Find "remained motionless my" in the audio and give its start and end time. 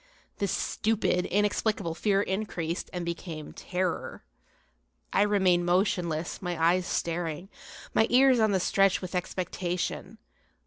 5.21-6.59